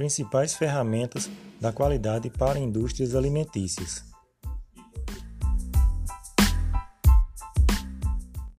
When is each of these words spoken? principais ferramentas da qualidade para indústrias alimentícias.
principais 0.00 0.54
ferramentas 0.54 1.28
da 1.60 1.74
qualidade 1.74 2.30
para 2.30 2.58
indústrias 2.58 3.14
alimentícias. 3.14 4.09